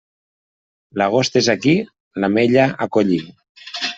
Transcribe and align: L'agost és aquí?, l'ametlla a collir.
L'agost 1.01 1.37
és 1.41 1.49
aquí?, 1.53 1.75
l'ametlla 2.23 2.65
a 2.87 2.91
collir. 2.97 3.23